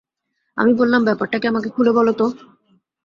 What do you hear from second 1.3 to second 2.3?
কি আমাকে খুলে বল তো?